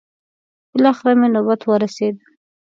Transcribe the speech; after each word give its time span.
بلاخره 0.73 1.13
مې 1.19 1.27
نوبت 1.35 1.61
ورسېد. 1.65 2.15